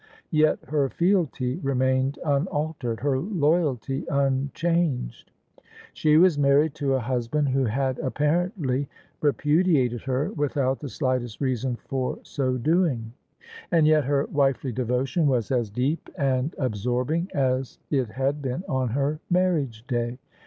[0.31, 5.29] Yet her fealty remained un altered, her loyalty unchanged.
[5.93, 8.89] She was married to a hus band who had apparently
[9.21, 13.13] repudiated her without the slight est reason for so doing;
[13.71, 18.41] and yet her wifely devotion was as THE SUBJECTION deep and absorbing as it had
[18.41, 20.17] been on her marriage day.